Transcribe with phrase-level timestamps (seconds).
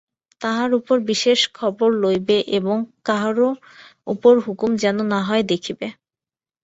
[0.41, 0.69] তাহার
[1.05, 3.49] বিশেষ খবর লইবে এবং কাহারও
[4.07, 5.87] ওপর হুকুম যেন না হয় দেখিবে।